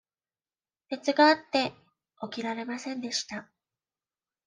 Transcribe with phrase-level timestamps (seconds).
[0.89, 1.73] 熱があって、
[2.23, 3.51] 起きられませんでした。